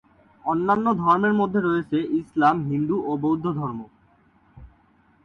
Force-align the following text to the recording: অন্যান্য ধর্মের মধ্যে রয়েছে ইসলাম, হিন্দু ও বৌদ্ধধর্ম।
অন্যান্য 0.45 0.85
ধর্মের 1.01 1.33
মধ্যে 1.33 1.59
রয়েছে 1.61 1.97
ইসলাম, 2.19 2.55
হিন্দু 2.69 2.97
ও 3.05 3.11
বৌদ্ধধর্ম। 3.17 3.79